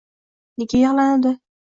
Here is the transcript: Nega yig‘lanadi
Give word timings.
Nega 0.61 0.79
yig‘lanadi 0.79 1.33